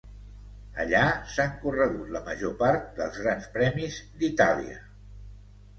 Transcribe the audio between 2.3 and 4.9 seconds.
major part dels grans premis d'Itàlia.